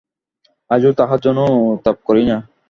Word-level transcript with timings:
আজও 0.69 0.91
তাহার 0.99 1.19
জন্য 1.19 1.39
অনুতাপ 1.55 1.97
করি 2.07 2.23
না। 2.25 2.37